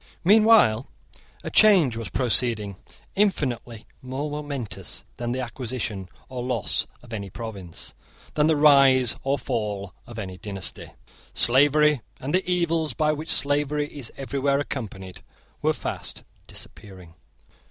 [0.23, 0.87] Meanwhile
[1.43, 2.77] a change was proceeding
[3.13, 7.93] infinitely more momentous than the acquisition or loss of any province,
[8.33, 10.89] than the rise or fall of any dynasty.
[11.35, 15.21] Slavery and the evils by which slavery is everywhere accompanied
[15.61, 17.13] were fast disappearing.